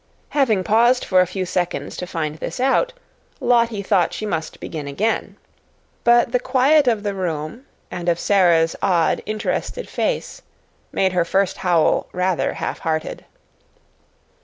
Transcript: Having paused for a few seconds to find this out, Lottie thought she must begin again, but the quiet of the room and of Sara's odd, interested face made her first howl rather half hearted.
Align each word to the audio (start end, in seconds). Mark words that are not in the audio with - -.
Having 0.29 0.63
paused 0.63 1.05
for 1.05 1.21
a 1.21 1.27
few 1.27 1.45
seconds 1.45 1.95
to 1.97 2.07
find 2.07 2.37
this 2.37 2.59
out, 2.59 2.91
Lottie 3.39 3.83
thought 3.83 4.13
she 4.15 4.25
must 4.25 4.59
begin 4.59 4.87
again, 4.87 5.35
but 6.03 6.31
the 6.31 6.39
quiet 6.39 6.87
of 6.87 7.03
the 7.03 7.13
room 7.13 7.67
and 7.91 8.09
of 8.09 8.19
Sara's 8.19 8.75
odd, 8.81 9.21
interested 9.27 9.87
face 9.87 10.41
made 10.91 11.13
her 11.13 11.23
first 11.23 11.57
howl 11.57 12.07
rather 12.13 12.53
half 12.53 12.79
hearted. 12.79 13.25